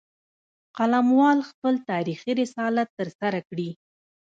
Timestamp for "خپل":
1.49-1.73